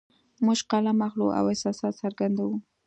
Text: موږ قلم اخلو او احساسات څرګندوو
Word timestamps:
موږ 0.45 0.59
قلم 0.71 0.97
اخلو 1.07 1.27
او 1.37 1.45
احساسات 1.51 1.93
څرګندوو 2.01 2.55